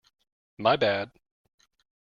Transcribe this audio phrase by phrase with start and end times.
[0.57, 1.11] My bad!